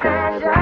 [0.00, 0.59] treasure.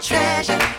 [0.00, 0.77] treasure.